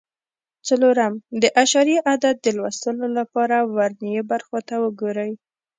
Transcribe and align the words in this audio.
څلورم: 0.67 1.13
د 1.41 1.43
اعشاري 1.59 1.97
عدد 2.09 2.35
د 2.41 2.47
لوستلو 2.57 3.07
لپاره 3.17 3.57
ورنیي 3.75 4.21
برخو 4.31 4.57
ته 4.67 4.75
وګورئ. 4.83 5.31